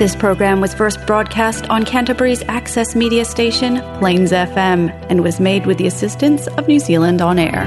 [0.00, 5.66] This program was first broadcast on Canterbury's access media station, Plains FM, and was made
[5.66, 7.62] with the assistance of New Zealand On Air.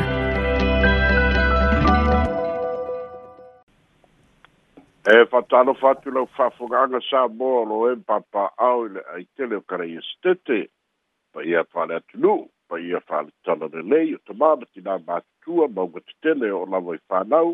[5.07, 9.61] E whatano whatu lau whawhunganga sā mō lo e papa au le ai tele o
[9.69, 10.59] karai estete,
[11.33, 12.33] pa ia whale atunu,
[12.67, 16.65] pa ia whale tala le lei o te māmati nā mātua maunga te tele o
[16.65, 17.53] lawa i whanau,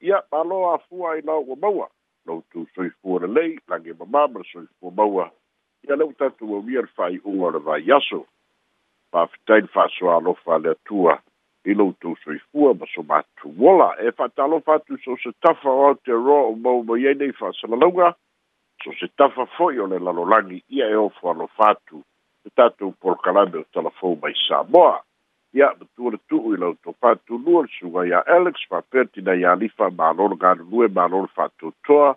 [0.00, 1.92] ia malo a fua i lau o maua.
[2.28, 5.26] loutou soifua lelei lage mamama soifua maua
[5.88, 8.20] ia leu tatou auia le fa'ai'uga o le vaiaso
[9.12, 11.14] mafetai le fa'asoalofa fa le atua
[11.70, 16.54] i loutou soifua ma so wola e fa'atalofa atu so se tafa o ro o
[16.64, 18.08] maumai ai nei fa'asalalauga
[18.84, 22.02] so se tafa fo'i o le lalolagi ia e ofo alofa atu
[22.44, 25.00] le tatou polokalame o talafou mai samoa
[25.54, 30.36] ia matua le tu'u i lautou fa'atulua le sugai a alex fa'apea tinai alifa mālolo
[30.36, 32.16] galulue mālolo fa'atotoa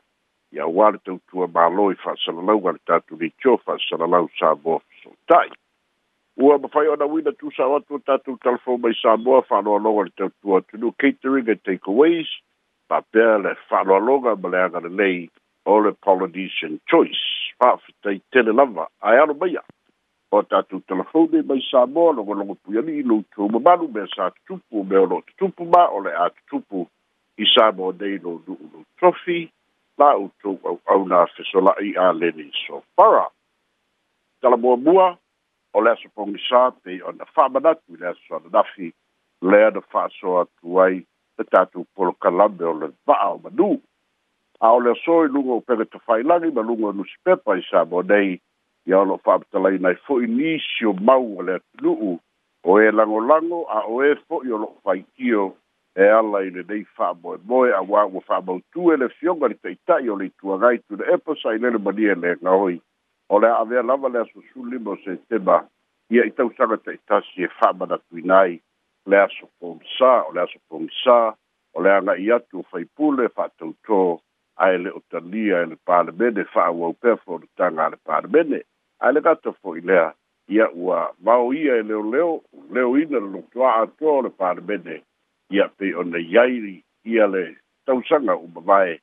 [0.52, 5.52] ia auā le tautua mālo i fa'asalalau a le tatou leitio fa'asalalau samoa fesoota'i
[6.43, 10.91] ua mafai ona uina tusao atu o tatou telephone mai samoa fa'aloaloga le tautua tunu
[10.99, 12.27] catering and takeaways
[12.90, 14.49] mapea le fa'aloaloga ma
[14.96, 15.30] le
[15.66, 17.24] o le polynesian choice
[17.60, 19.63] fa'afetaitele lava ae alo maia
[20.32, 24.99] o tatou telefone mai samoa logologo pui ali'i loutou mamalu mea sa tutupu o mea
[25.02, 26.30] o lo'o tutupu ma o le a
[29.97, 33.27] la uto au au na fiso la i a leni so para
[34.41, 35.17] tala mua mua
[35.73, 38.93] o lea so pongi sa pe o na fa manatu i lea so anafi
[39.41, 41.05] lea na fa so atu ai
[41.37, 43.81] te tatu polo kalambe o le vaa o manu
[44.59, 47.57] a o lea so i lungo o pere tafai langi ma lungo o nusi pepa
[47.57, 48.39] i sa mo nei
[48.87, 52.19] i a olo fa apitala i nai fo inisio mau o lea tunuu
[52.63, 55.55] o e lango lango a o e fo i olo fai kio
[55.95, 60.25] e ala i lenei fa'amoemoe auā ua fa'amautū e le fioga le taʻitaʻi o le
[60.29, 62.77] ituagai tule'eposa i le le mania e lega hoi
[63.29, 65.57] o le a'avea lava le asosulima o setema
[66.16, 68.62] ia i tausaga taʻitasi e fa'amanatuina ai
[69.06, 71.18] le aso fogisā o le aso fogisā
[71.75, 74.00] o le aga'i atu o faipule fa'atautō
[74.63, 78.63] ae le otalia e le palemene fa'auau pea folutaga a le palemene
[79.03, 80.13] ae le gata fo'i lea
[80.47, 82.41] ia ua mao e leoleo
[82.72, 85.01] leoina le lotoa'a atoa o le palemene
[85.51, 88.94] ia pe o na iairi ia le tausaga uma vae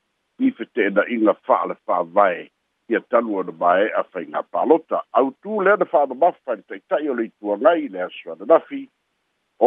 [0.47, 2.49] i fetenaʻiga faale faavae
[2.89, 7.15] ia talu ona mae a faigā palota autū lea na faamamafa fa le taʻitaʻi o
[7.19, 8.83] le ituagai le asoananafi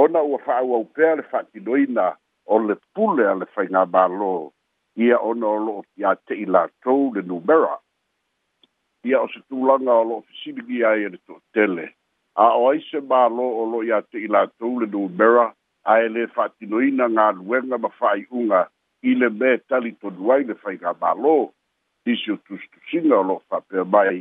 [0.02, 2.08] ona ua faauau pea le faatinoina
[2.46, 4.34] o le pule a le faigā mālō
[5.06, 7.78] ia ona o loo iā teʻi latou le numera
[9.06, 11.90] ia o se tulaga o loo fesiligi ai e le toʻatele
[12.42, 15.52] a o ai se mālō o loo iā teʻi latou le numera
[15.90, 18.60] ae lē fa'atinoina galuega ma fa'ai'uga
[19.10, 21.34] i le me tali todu ai le faigamālō
[22.14, 24.18] isi o tusitusiga o lo'o fa'apea mai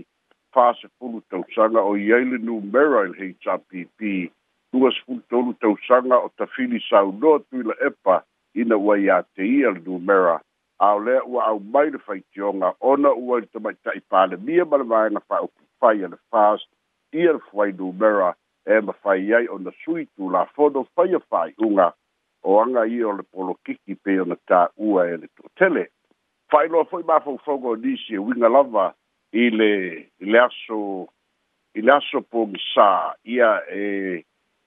[0.57, 4.11] fasefulu tausaga o i ai le numera i le hpp
[4.73, 8.23] duasefulu tolu tausaga o tafili saunoa tui la epa
[8.55, 10.41] ina ua iā te ia le numera
[10.81, 14.85] a o lea ua aumai le faitioga ona ua i le tamaita'i palemia ma le
[14.95, 16.69] vaega fa'aupufai a le fast
[17.13, 18.35] ia le fuai numera
[18.71, 21.91] e ma fai ai o na sui tu la fodo fai a fai unga
[22.47, 24.61] o anga i o le polo kiki pe o na ta
[24.91, 25.83] ua e le tu tele.
[26.51, 28.87] Fai loa fai ma fau fogo o nisi e winga lava
[29.43, 29.73] i le,
[30.23, 30.81] i aso
[31.75, 32.91] i le aso po misa
[33.25, 34.23] ia e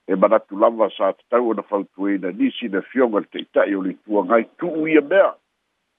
[0.09, 3.23] e manatu lava sa te tau o na fau tu e na nisi na fionga
[3.31, 5.31] te itai o le tua ngai tu ia mea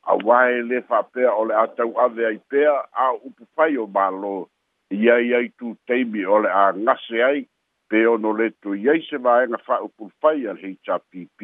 [0.05, 3.87] a wae le fa pea o le atau ave ai pea a upu fai o
[3.89, 4.49] malo
[4.93, 7.49] ia ia tu teimi ole le a ngase ai
[7.89, 11.41] pe ono le tu yei se vaenga fa upul fai al HRPP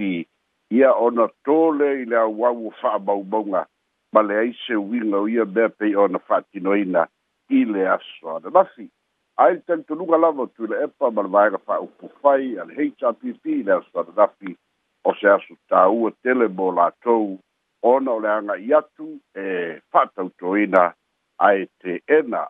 [0.70, 3.66] ia ona tole i le au au fa abaubonga
[4.12, 6.72] ma le aise winga o ia bea pe ona fa ina
[7.52, 8.86] i le aso ane mafi
[9.44, 12.70] ai tan tu lunga lava tu le epa ma le vaenga fa upul fai al
[12.76, 14.56] HRPP i le aso ane mafi
[15.08, 17.38] o se aso taua tele mo la tou
[17.82, 20.84] ona o le anga iatu e fa tautoina
[21.48, 22.42] ae te ena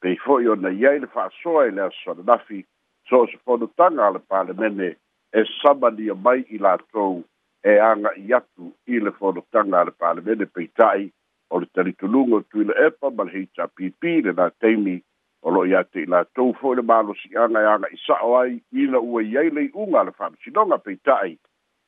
[0.00, 2.60] pe fo i ona iei le fa asoa i le aso ane mafi
[3.08, 4.88] so o se fonotaga a le palemene
[5.32, 7.24] e samania mai i latou
[7.64, 11.06] e aga i atu i le fonotaga a le palemene peita'i
[11.52, 14.96] o le talitonuga o tuila epa ma le hpp lenā taimi
[15.42, 18.88] o lo'o iā te i latou fo'i le malosi'aga e aga i sa'o ai i
[18.92, 21.34] na ua i ai leiʻuga a le fa'amasinoga peita'i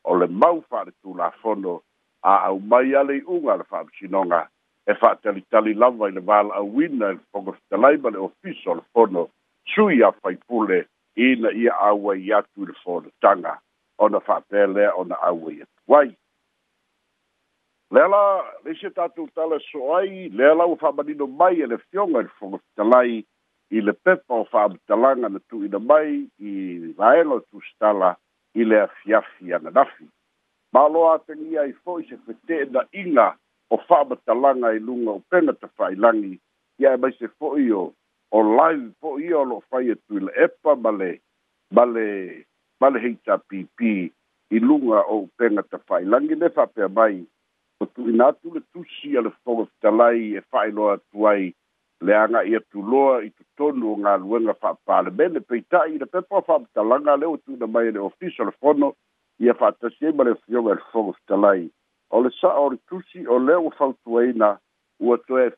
[0.09, 1.81] o le mau fa'aletulafono
[2.23, 4.47] a au mai a leiʻuga a le fa'amasinoga
[4.89, 9.29] e fa'atalitali lava i le valaauina e le fogafitalai ma le ofiso o le fono
[9.75, 13.61] sui a faipule ina ia aua i atu i le fonotaga
[13.99, 16.17] ona fa'apelea ona aua i atu ai
[17.91, 22.23] lela leisi e tatou tala so ai lea lau fa'amanino mai e le fioga i
[22.23, 23.25] le fogafitalai
[23.71, 26.51] i le pepa o fa'amatalaga na tu'ina mai i
[26.99, 28.17] laega o tusitala
[28.55, 30.07] i le afiafi ananafi
[30.73, 33.27] maloa atagia ai fo'i se fetē'ena'iga
[33.71, 36.39] o fa'amatalaga i luga upega tafailagi
[36.81, 37.93] ia e mai se fo'i o
[38.31, 41.21] o live po ia lo fai e tu le epa male
[41.75, 42.47] male
[42.81, 44.11] male hei ta pipi
[44.55, 47.17] i lunga o penga ta fai langi ne fa pe mai
[47.83, 51.45] o tu ina tu le tusi a le fonga fitalai e fai loa tuai
[52.07, 55.59] le anga ia tu loa i tu tonu o ngā luenga fa pale bene pe
[55.59, 58.55] ita i le pepo fa pitalanga le o tu na mai e le ofiso le
[58.63, 58.93] fono
[59.43, 61.67] ia fa tasi e male fionga le fonga fitalai
[62.15, 63.75] o le sa o le tusi o le o
[64.33, 64.57] na
[65.07, 65.55] ua toe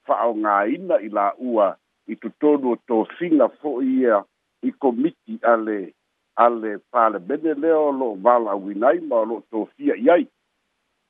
[0.72, 1.76] ina i ua
[2.10, 4.20] i tutonu o tō finga fō ia
[4.62, 5.76] i komiti ale
[6.44, 10.26] ale pāle mene leo lo wala winai ma lo tō fia iai.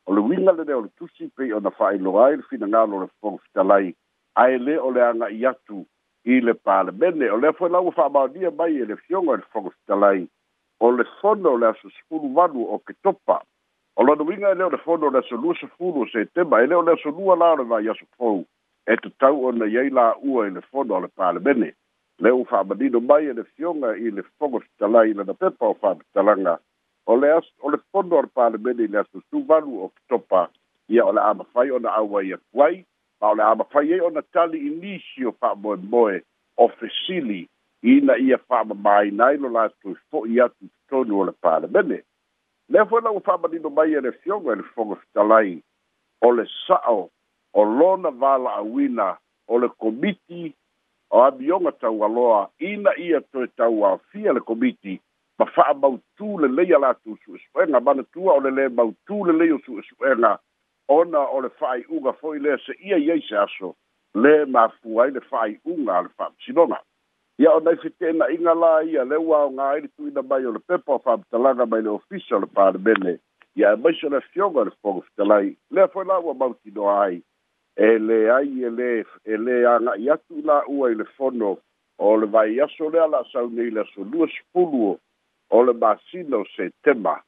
[0.06, 2.66] O le winga le leo le tusi pe o na whae lo ai le fina
[2.66, 3.94] ngalo le fōng fitalai
[4.34, 5.84] ai le o le anga i atu
[6.24, 7.30] i le pāle mene.
[7.30, 10.26] O le fōi lau wha maudia mai e le fionga le fōng fitalai
[10.80, 13.38] o le fono le aso sifuru wanu o ke topa.
[13.96, 16.66] O le winga e leo le fono le aso lua sifuru o se tema e
[16.66, 18.44] leo le aso lua lāre vai aso fōu.
[18.86, 21.68] e tatau ona iai la'ua i le fono o le palemene
[22.22, 25.74] le ua fa'amanino mai e le fioga i le fogo fetalai i lana pepa o
[25.74, 26.54] fa'amatalaga
[27.10, 30.48] o le as o le fono o le palemene i le aso o topa
[30.88, 31.34] ia o le a
[31.78, 32.58] ona aua i aku
[33.20, 36.22] ma o le a ai ona tali i nisi o fa'amoemoe
[36.56, 37.48] o fesili
[37.82, 42.02] ina ia fa'amamāina ai lo latou fo'i atu totonu o le palemene
[42.68, 45.62] lea foi lau fa'amanino mai e le fioga i le fogo fetalai
[46.20, 47.10] o le sa'o
[47.54, 49.16] o lona vala'auina
[49.48, 50.52] o le komiti
[51.10, 55.00] o amioga taualoa ina ia toe tauāfia le komiti
[55.38, 57.16] ma fa'amautū lelei a latou
[57.54, 60.38] mana manatua o le lē mautū lelei o su'esu'ega
[60.88, 63.74] ona o le fa'ai'uga fo'i lea se'ia i ai se aso
[64.16, 66.80] lē mafua ai le fa'ai'uga a le fa'amasinoga
[67.38, 67.76] ia o nai
[68.34, 69.16] inga la ia le
[69.52, 72.46] nga ai le tu'uina mai o le pepa o fa'amatalaga mai le ofisa o le
[72.46, 73.18] palemene
[73.56, 77.22] ia e maiso le afioga o le foga fetalai lea fo'i la ua mautinoa ai
[77.76, 81.58] e le ai e le e le anga i atu la ua i le fono
[81.98, 84.98] o le vai aso le ala sau nei le aso lua spuluo
[85.50, 87.22] o le masino se tema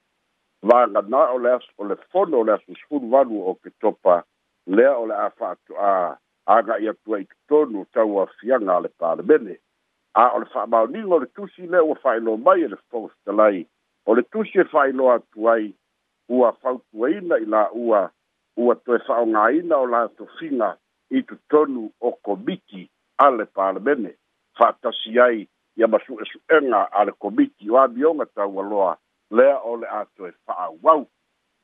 [0.62, 4.20] vanga na o le aso le fono o le aso spulu vanu o ke topa
[4.66, 9.56] lea o le afatu a anga i atu ai tonu tau a fianga le parmene
[10.14, 13.12] a o le faa maunin o le tusi le ua failo mai e le fongs
[13.24, 13.64] te lai
[14.04, 15.72] o le tusi e failo atu ai
[16.28, 18.10] ua fautu eina i la ua
[18.56, 20.68] ua toe fa'aogāina o latofiga
[21.10, 22.84] i tutonu o komiti
[23.18, 24.14] a le palemene
[24.58, 25.46] fa'atasi ai
[25.76, 28.96] ia ma e su'esu'ega a le komiti o amioga taualoa
[29.30, 31.06] lea o le atoe fa'auau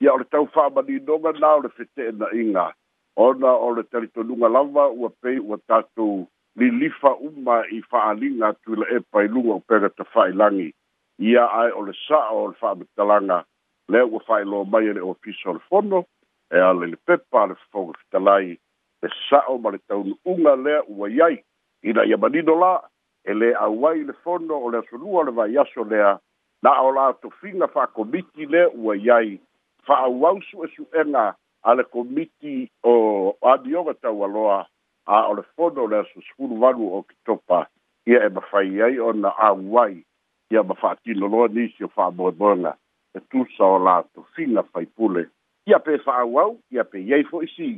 [0.01, 2.73] ia o le tau fa'amalinoga na o le fete'ena'iga
[3.17, 6.27] ona o le talitonuga lava ua pei ua tatou
[6.57, 10.73] lilifa uma i fa'aaliga atu i la e pailuga o pega tafa'ailagi
[11.19, 13.45] ia ae o le sa'o o le fa'amatalaga
[13.89, 16.05] lea ua fa'ailo mai e le ofisa o le fono
[16.53, 18.59] e ale le pepa le fautalai
[19.03, 21.45] e sa'o ma le taulu'uga lea ua iai
[21.83, 22.75] ina ia manino la
[23.25, 26.19] e lē au ai le fono o le asolua o le vaiaso lea
[26.63, 27.15] na o la
[27.75, 29.41] fa'akomiti lea ua iai
[29.87, 31.27] fa'auau e su'esu'ega
[31.63, 34.67] a le komiti o adioga taualoa
[35.07, 37.67] a o le fono o le aso sefulu valu o kitopa
[38.07, 40.03] ia e mafai ai ona au ai
[40.51, 42.75] ia ma fa'atiloloa nisi o fa'amoemoega
[43.15, 44.03] e tusa o la
[44.73, 45.31] faipule
[45.67, 47.71] ia pe fa'auau ia pe iai fo'i si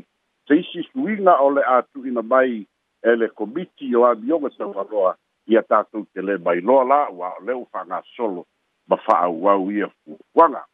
[0.48, 2.62] se isi suina o le a tu'ina mai
[3.02, 7.66] e le komiti o amioga saualoa ia tatou tele mai loa la ua o leu
[7.72, 8.44] fa'agasolo
[8.88, 10.64] ma fa'auau ia fuafuaga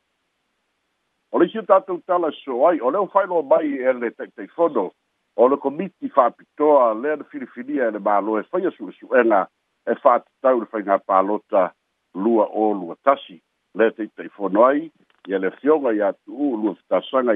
[1.33, 4.91] o le isi o tatou tala so ai o leu fa'ailoa mai e le taʻitaifono
[5.37, 9.47] o le komiti fa'apitoa lea le filifilia e le mālo e faia su'esu'ega
[9.89, 11.73] e fa'atatau le faigā palota
[12.15, 13.41] lua o lua tasi
[13.75, 14.91] le taʻitaifono ai
[15.27, 17.33] ia le fioga iā tu'u luafutasaga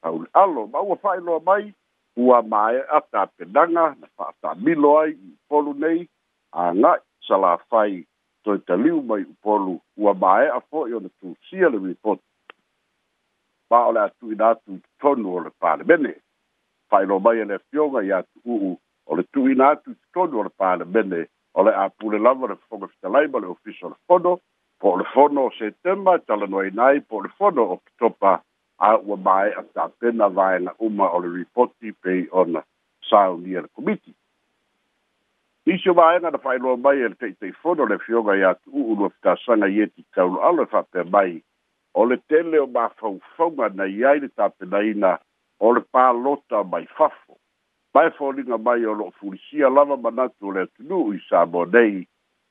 [0.00, 1.72] paul alo ma ua fa'ailoa mai
[2.16, 6.08] ua mae'a tapenaga na fa'atamilo ai i polu nei
[6.52, 8.04] aga'i salafai
[8.44, 12.20] toe taliu mai upolu ua mae'a fo'i ona tusia le report
[13.70, 16.12] ma o le atu'ina atu i totonu o le palemene
[16.90, 18.70] fa'ailoa mai e le fioga iā tu'u'u
[19.10, 22.56] o le tu'uina atu i totonu o le palemene o le a pule lava le
[22.56, 24.38] fofoga fitalai ma le ofisa o le fono
[24.80, 28.40] po le fono o setema e talanoa inai po le fono o ptopa
[28.88, 32.64] a ua mae a tapena vaena uma o le ripoti pei ona
[33.10, 34.12] saunia le komiti
[35.68, 39.68] isi o vaega na faailoa mai e le taʻitaifono le fioga iā tuuu lua fetasaga
[39.68, 41.42] ie tikaulaalo e faapea mai
[41.94, 45.18] o le tele o mafaufauga nai ai le tapenaina
[45.60, 47.36] o le palota mai fafo
[47.94, 52.08] mae foliga mai o loo fulisia lava manatu o le atunuu i sa mo nei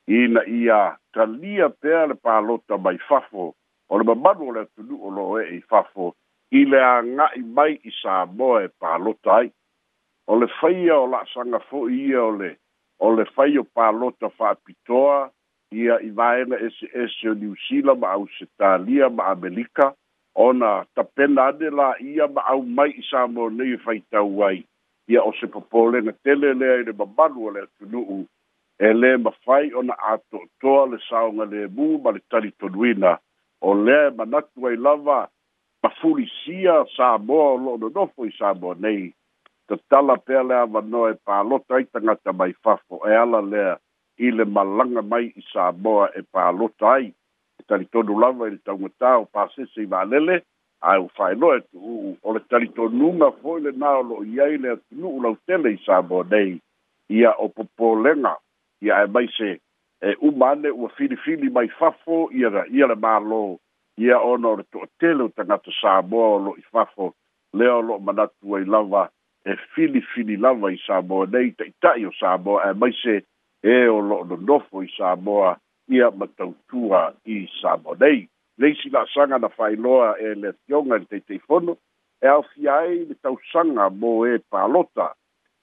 [0.10, 3.54] ina ia talia pea le palota mai fafo
[3.90, 6.14] o le mamanu o le atunuu loo e i fafo
[6.58, 9.52] i le aga'i mai i sa moa e palota ai
[10.28, 12.50] o le faia o la'asaga fo'i ia o le
[13.06, 15.30] o le fai o palota fa'apitoa
[15.78, 19.94] ia i vaega eseese o niusila ma ausetalia ma amelika
[20.36, 24.34] ona tapena ane la ia ma au mai i sa mo nei e faitau
[25.08, 25.46] ia o se
[26.02, 28.26] na tele lea i le mamanu o le atunuu
[28.88, 33.10] e lē mafai ona atoatoa le saoga lēmū ma le talitonuina
[33.70, 35.18] o lea e manatu ai lava
[35.84, 39.04] ma fulisia sa moa o lo'o nonofo i sa moa nei
[39.68, 43.76] tatala pea le avanoa e palota ai tagata mai fafo e ala lea
[44.26, 47.12] i le malaga mai i sa moa e palota ai
[47.60, 50.40] e talitonu lava i le taugatā o pasese i valele
[50.90, 54.72] ae ua faailoa e tuu'u o le talitonuga fo'i lenā o lo'o i ai le
[54.80, 56.62] atunu'u lautele i sa moa nei
[57.20, 58.38] ia o popolega
[58.82, 59.62] ia e mai se
[60.02, 63.60] e uma ane ua filifili mai fafo ia ra ia le malo
[63.98, 67.06] ia ona o le toʻatele o tagata samoa o loʻi fafo
[67.54, 69.10] lea o loo manatu ai lava
[69.46, 73.16] e filifili lava i samoa nei tai o samoa e mai se
[73.64, 75.58] e o loo nonofo i samoa
[75.90, 78.30] ia matautua i samoa nei
[78.94, 81.78] la sanga na failoa e le afioga i te taiteifono
[82.22, 82.44] e au
[82.78, 85.16] ai le tau sanga mo e palota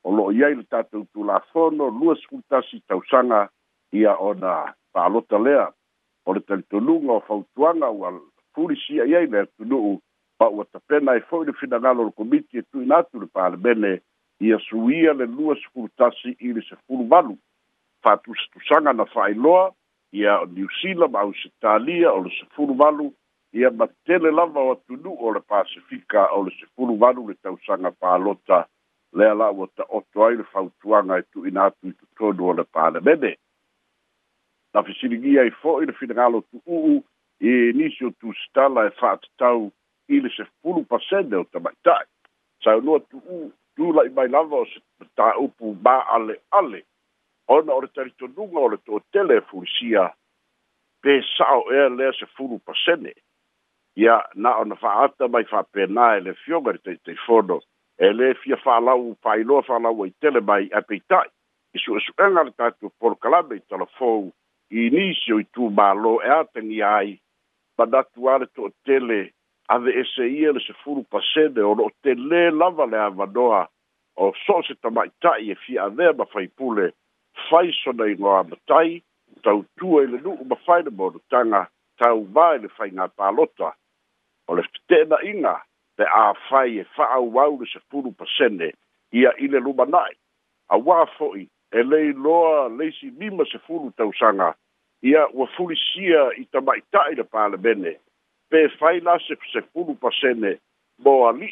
[0.07, 3.49] o lo iai le tatou tulafono lua sekulitasi tausaga
[3.93, 5.67] ia ona palota lea
[6.27, 8.13] o le talitonuga o fautuaga ua
[8.55, 9.99] fulisia iai le atunuu
[10.41, 13.93] ma ua tapena e foi le finagalo o le komiti e tuina atu le palemene
[14.41, 17.35] ia suia le lua sekulitasi i le sefulu valu
[18.03, 19.73] fatusatusaga na faailoa
[20.13, 23.07] ia new zealand ma ausitalia o le sefulu valu
[23.53, 28.67] ia matele lava o atunuu o le pasifika o le sefulu valu le tausaga palota
[29.17, 33.33] lea la ua ta'oto ai le fautuaga e tu'ina atu i totonu o le palemene
[34.75, 36.95] na fesiligia ai fo'i le finagalo tu'u'u
[37.53, 39.59] i nisi o tusitala e fa'atatau
[40.15, 42.05] i le sefulu pasene o tama'ita'e
[42.65, 43.39] saunua tu'u
[43.77, 46.79] tula'i mai lava o se tāupu ma'ale'ale
[47.57, 50.05] ona o le talitonuga o le to'otele e fulisia
[51.03, 53.15] pe sa'o ea lea sefulu pasene
[53.97, 57.61] ia na ona fa'aata mai fa'apenā e le fioga le taitaifono
[57.99, 61.27] e le fia whālau whāiloa whālau ai tele mai a pei tai.
[61.75, 62.51] I su esu engar
[63.01, 64.33] por kalame i tala fōu
[64.71, 67.19] i tu malo e atangi ai
[67.79, 69.19] ma natu are tō tele
[69.69, 73.09] a ve ese ia le se furu pasene o no te le lava le a
[73.11, 73.67] vanoa
[74.17, 76.93] o so se tamai tai e fia a vea ma whai pule
[77.49, 79.01] whai sona i ngā matai
[79.43, 81.67] tau tu i le nuku ma whai na mōru tanga
[81.99, 83.73] tau mai le fai na palota
[84.49, 85.57] o le fitena inga
[85.97, 88.73] the a fai e fa au au le se furu pasene
[89.13, 90.13] ia i luma nai.
[90.71, 91.07] A wā
[91.73, 94.55] e lei loa leisi mima se furu tausanga
[95.03, 97.97] ia ua furisia i ta mai tai pāle bene
[98.51, 100.59] pe fai la se se furu pasene
[100.99, 101.51] mo a li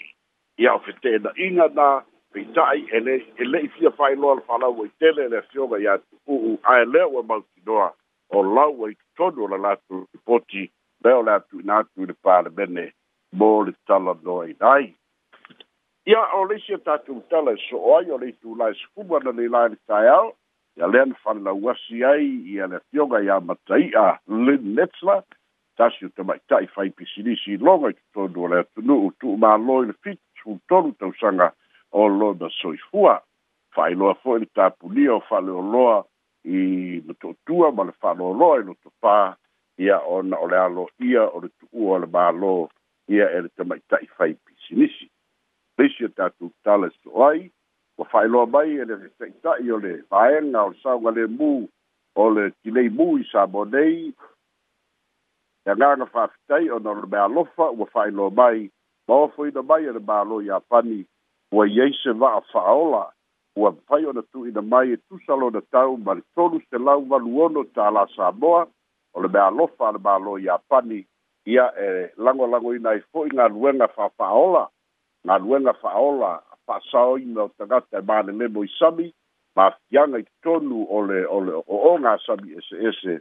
[0.58, 4.34] ia o fetena inga nā pe tai e le e le i fia fai loa
[4.36, 7.92] le whalau i tele le fioga i atu uu a e leo e mauti noa
[8.30, 10.70] o lau e tonu o la latu i poti
[11.04, 12.90] leo le atu i nātu i le pāle bene
[13.34, 14.94] mo tala noi nai.
[16.06, 19.68] Ia o lesi e tala e so ai o le itulā e sukuma na leilā
[19.72, 20.32] le taeao
[20.78, 21.04] ia lea
[22.10, 25.22] ai ia le afioga matai a lin netzler
[25.76, 30.58] tasi o tamaita'i faipisilisi iloga i totonu o le atunu'u tu'umālō i le
[31.00, 31.48] tau sanga
[31.92, 33.14] o lona soifua
[33.74, 35.40] fa'ailoa fo'i le tapulia o
[35.74, 36.04] loa
[36.44, 37.14] i le
[37.48, 38.74] no ma le fa'alōloa i lo
[39.82, 42.54] ia ona o le alo ia o le tu'ua le mālō
[43.08, 45.10] ia e le tamaitaʻi faipisinisi
[45.78, 47.50] leisi e tatou tala soai
[47.98, 51.52] ua faailoa mai e le taʻitaʻi o le faega o le sauga lemū
[52.16, 54.12] o le tilei mū i samo nei
[55.66, 58.70] e agaga faafitai ona ole mealofa ua faailoa mai
[59.08, 61.04] ma ofoina mai e le mālo iapani
[61.52, 63.04] ua i ai se va afaaola
[63.56, 68.08] ua fai ona tuuina mai e tusalona tau ma le tolu selau valu ono tala
[68.16, 68.66] samoa
[69.14, 71.04] o le mealofa a le mālo iapani
[71.46, 74.68] ia e lango lango ina i fo inga luenga fa faola
[75.24, 79.12] na luenga faola fa sao i me o tagata e mane me mo i
[79.56, 83.14] ma fianga i tonu o le o le o o nga sami ese ese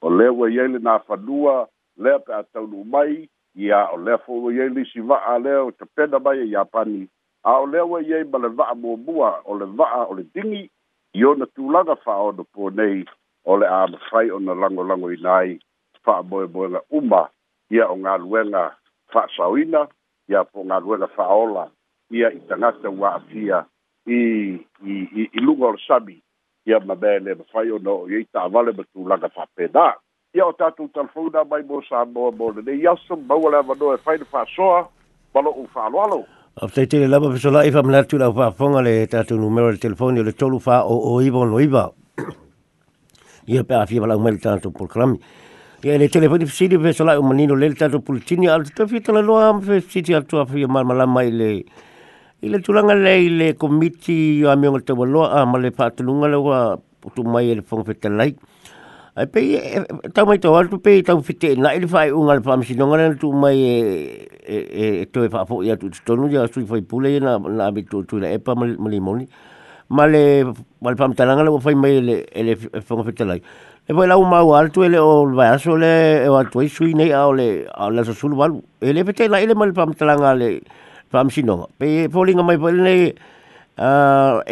[0.00, 4.16] o le wa yele na fa dua le pe a taunu mai ia o le
[4.24, 7.08] fo wa yele si va a le o te penda mai e i pani
[7.44, 10.02] a o le wa yele ma le va a mo mua o le va a
[10.08, 10.64] o le dingi
[11.12, 13.04] i o na tulaga fa o do po nei
[13.44, 15.60] o le a mafai o na lango lango i nai
[16.02, 17.28] fa a boe boe la umaa
[17.72, 18.66] ia o ngā luenga
[19.14, 19.86] whaasawina,
[20.30, 21.66] ia po ngā luenga whaola,
[22.14, 23.64] ia i tangata wā afia
[24.06, 24.20] i,
[24.54, 26.18] i, i, i lunga o sabi,
[26.66, 29.88] ia ma bēne ma whai o no, ia i tā vale ma tū langa whapena.
[30.36, 34.00] Ia o tātou talfona mai mō sā mōa mōne, ne iasam, maua lea wano e
[34.04, 34.82] whai na whaasoa,
[35.34, 36.24] malo o whaaloalo.
[36.62, 39.36] Of te tele lava pe sola ifa mna tu la pa fonga le ta tu
[39.38, 41.86] numero de telefoni le tolu fa o o ibo no iba.
[43.46, 44.88] Ia pe afia bala mel tanto por
[45.82, 49.12] Ya le telefoni fisili pe solai umanino e le le tato pulitini al tato fita
[49.12, 51.64] la loa am fisiti al tato fia mal malama ile.
[52.42, 56.78] Ile tulanga le ile komiti yo amiongal tawa loa am le patulunga le wa
[57.14, 58.34] tu mai el fong fita lai.
[59.20, 62.08] Ai pe ye e, tau mai tawa tu pe tau fite na e ele fai
[62.10, 66.30] unga le pam sinonga le tu mai e e to e fafo ya tu tonu
[66.32, 69.28] ya sui fai pule na na bi tu tu le epa mal malimoni.
[69.90, 70.48] Male
[70.80, 73.42] mal pam talanga le fai mai ele ele fong lai.
[73.88, 76.90] E vai lau mau altu ele o vai aso le e o atu ai sui
[76.92, 78.58] nei ao le ao le sasulu walu.
[78.82, 80.48] E le pete na ele mali pamtalanga le
[81.10, 81.66] pamsinonga.
[81.78, 83.14] Pe polinga mai pa nei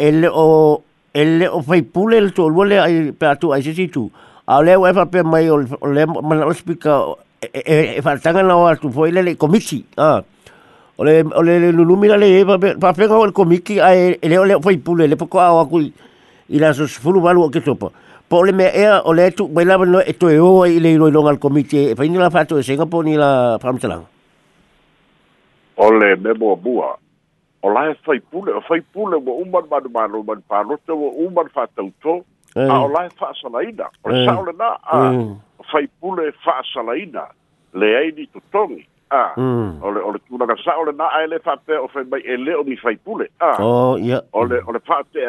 [0.01, 0.79] ele o
[1.13, 4.07] ele o fai pule le tolu le ai pe atu ai sisi tu.
[4.47, 5.57] Ao leo e fape mai o
[5.95, 6.95] le mana o spika
[7.43, 9.83] e faltanga e, e, e na o atu foi le le komisi.
[9.97, 10.23] Ah.
[10.97, 12.45] Ole ole lulumina le
[12.79, 16.71] pa pe o komiki ai ele o fai pule le poko ao aku i la
[16.73, 17.91] sasulu walu o ke topa.
[18.27, 20.89] Pole me mea ea o le tu mai lava no e toe oa i le
[20.95, 24.07] ilo ilonga al komite e paini la fatu e Singapore ni la pamitalanga.
[25.77, 26.97] Ole le memo mua.
[27.61, 31.09] O la e fai pule, o fai pule wa uman manu manu manu pālote wa
[31.27, 32.17] uman fatau tō.
[32.55, 33.91] A o la e whaasalaina.
[34.03, 35.03] O le saole na a
[35.69, 37.27] fai pule e whaasalaina
[37.77, 38.87] le aini tutongi.
[39.13, 39.83] Ah, mm.
[39.85, 42.65] ole ole tuna ka saole na ele fa pe o fe mai ele oh, o
[42.65, 43.29] mi fai pule.
[43.39, 43.61] Ah.
[43.61, 44.25] Oh, yeah.
[44.33, 45.21] Ole ole fa te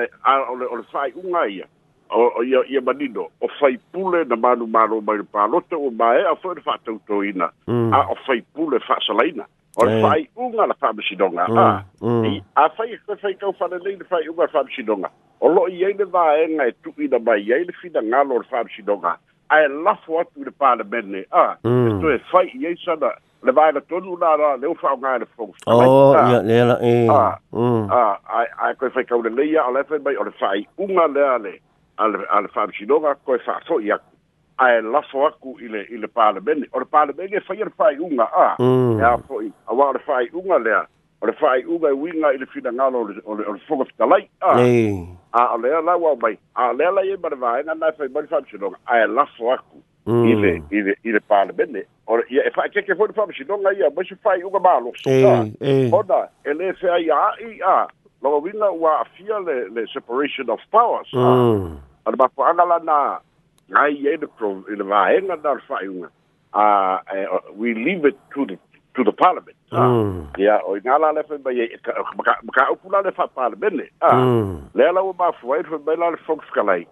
[0.49, 1.67] ole ole fai unga ia.
[2.11, 6.61] o ia ia manino o faipule na maro mai le palote ua maeʻa foʻi le
[6.63, 7.93] faatautoina mm.
[7.95, 9.77] a o faipule faasalaina eh.
[9.77, 10.03] o Fai
[10.37, 12.25] faaiʻuga la faamasinoga a mm, mm.
[12.25, 15.09] i afai faikau e falelei le faaiʻuga le faamasinoga
[15.41, 18.37] o lo ai le vaega e tu'uina mai ai le finagalo e e oh, eh.
[18.37, 19.17] o le faamasinoga
[19.51, 23.73] ae lafo atu i le palemene a e toe fai i ai da le vae
[23.73, 27.09] la tonu la la leu faaogā e le fogofitalaiia lela e
[27.91, 31.59] a ae koe faikau lelei a o le afai o le faaiʻuga le
[31.97, 33.99] ale ale fa sinoga ko fa so ia
[34.59, 38.99] ai la fo aku ile ile parlament o parlament e fa fa unga a mm.
[39.01, 40.77] ia fo a wa fa unga le
[41.21, 44.57] or fa unga winga ile fina ngalo and o fo ka lai a
[45.33, 47.09] a le la wa mai a e le la mm.
[47.09, 50.95] ye bar and na na fa bar fa sinoga ai la fo aku ile ile
[51.05, 51.87] ile parlament e.
[52.07, 55.11] o ia e fa ke ke fo fa sinoga ia mo fa unga so
[55.97, 57.89] ona
[58.31, 61.77] magauina ua afia le le separation of powers mm.
[62.05, 63.21] a ah, le mapuaga lana
[63.69, 64.19] gai ai
[64.77, 66.09] le vaega na le fa'aiuga
[66.53, 67.01] a
[67.57, 68.59] we leave it to the
[68.95, 70.27] to the parliament yeah, mm.
[70.35, 70.69] ah, mm.
[70.69, 71.79] o e inā la le fai mai ai
[72.43, 74.13] makaupu la le fa'apalemene a
[74.75, 76.87] lea laua mafua ai le fai mai la le faukifakalai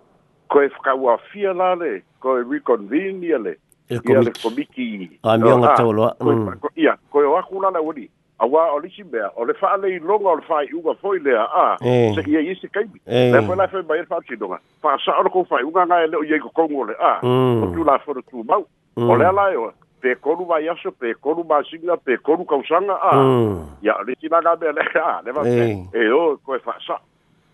[0.48, 3.56] koe fakauafia la le koe reconvene ia le
[3.88, 6.70] e ia le komiti amioga ah, tauloa e mm.
[6.74, 8.08] ia koe o aku lana uani
[8.44, 11.42] awa o lisi mea, o le faa lei longa o le faa iunga foi lea
[11.44, 12.14] a, eh.
[12.14, 13.00] se ia isi kaimi.
[13.06, 13.32] Eh.
[13.32, 14.58] Le fai lai fai mai e faa tinonga.
[14.82, 17.62] Faa sa ono kou faa iunga ngai e leo iego kongo le a, mm.
[17.62, 18.66] o tu lai fono tu mau.
[18.96, 19.10] Mm.
[19.10, 22.98] O lea lai oa, pe konu mai aso, pe konu mai singa, pe konu kausanga
[23.02, 23.62] a, mm.
[23.82, 26.06] ia o lisi langa mea le a, le va mea, eh.
[26.06, 26.98] e o koe faa sa.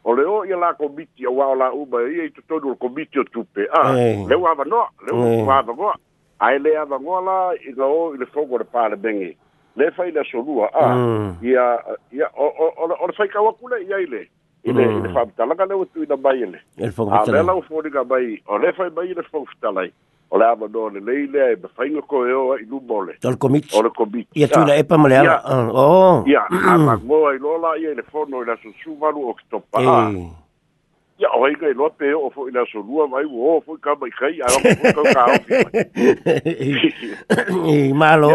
[0.04, 3.20] O leo ia la komiti awa o la uba, e ia i tutonu o komiti
[3.20, 3.92] o tupe a,
[4.28, 5.94] leo ava noa, leo ava noa.
[6.40, 9.36] Ai lea ava noa la, i ngao i le fogo le pale bengi.
[9.80, 10.88] le fai la solua a
[11.42, 12.12] ia mm.
[12.16, 12.72] ia o
[13.06, 14.20] le fai kauaku le iai le
[14.66, 15.14] i le i le mm.
[15.14, 16.60] fa'amatalaga le uatuina mai ele
[17.18, 19.88] a le lau foliga mai o le fai mai e i le e faufitala e
[19.88, 19.92] ai
[20.30, 23.72] o le no lelei lea e mafaiga koeoa i luma o le o le komiti
[23.78, 25.84] o le komiti ia tuila epa ma le ala ah, o
[26.28, 26.42] ia
[26.74, 29.78] a magoa i loa la ia i le fono i la susu valu o ketopa
[29.96, 29.98] a
[31.20, 33.94] ia o ai kai loa pe o fo ina so lua mai o fo ka
[34.00, 35.22] mai kai a o fo ka ka
[37.60, 38.34] o e malo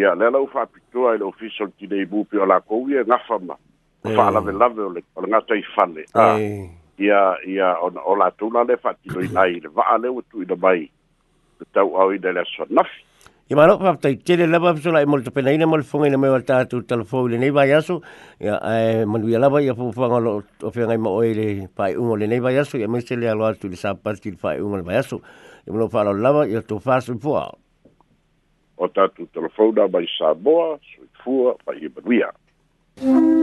[0.00, 3.56] ia le lau faapitoa i e le official tinei bupi o lakou ia gafa ma
[4.04, 5.02] faalavelave o le
[5.34, 6.36] gata i fale ah,
[7.06, 10.86] ia ia o latou la le faatinoina ai le va'a le ua tuuina mai
[11.60, 13.04] le tauaoina i le aso nafi
[13.50, 16.46] ia malo faapataitele lava fesolaʻi e mo le topenaina ma le fogaina mai o le
[16.48, 18.00] tatou talafou i lenei vaiaso
[18.40, 22.12] ia ae eh, manuia lava ia fofoaga o loo feagai ma oe i le faaiʻuga
[22.14, 24.86] o lenei vaiaso ia maise le alo atu i le sapati le faaiʻuga o le
[24.92, 25.20] vaiaso
[25.66, 27.50] ia malo faalaolelava ia tofasoi foa
[28.80, 30.66] o tatu telefona mai saboa
[30.96, 33.40] soifua mai ia manuia